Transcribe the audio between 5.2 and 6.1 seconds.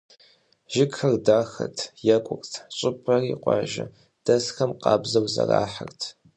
зэрахьэрт.